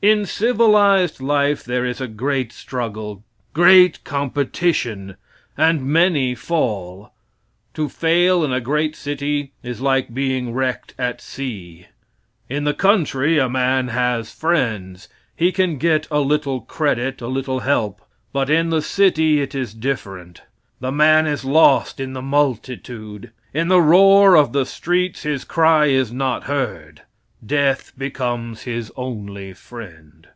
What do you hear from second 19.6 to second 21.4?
different. The man